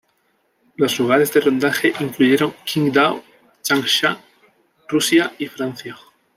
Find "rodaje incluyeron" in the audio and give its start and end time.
1.41-2.55